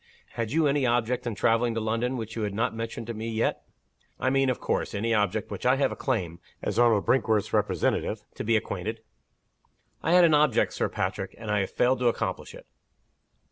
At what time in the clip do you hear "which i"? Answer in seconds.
5.59-5.75